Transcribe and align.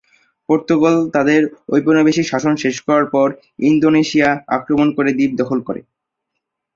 Portugal 0.49 0.97
তার 1.09 1.27
ঔপনিবেশিক 1.73 2.25
শাসন 2.27 2.53
শেষ 2.63 2.75
করার 2.87 3.05
পর, 3.05 3.27
ইন্দোনেশিয়া 3.63 4.29
আক্রমণ 4.57 4.87
করে 4.97 5.09
দ্বীপ 5.13 5.31
দখল 5.41 5.59
করে। 5.67 5.81